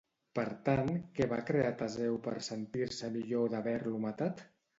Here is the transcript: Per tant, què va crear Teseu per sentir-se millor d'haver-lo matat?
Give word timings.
Per 0.37 0.43
tant, 0.69 0.87
què 1.19 1.27
va 1.33 1.39
crear 1.49 1.73
Teseu 1.81 2.17
per 2.29 2.33
sentir-se 2.49 3.11
millor 3.19 3.47
d'haver-lo 3.53 4.03
matat? 4.09 4.45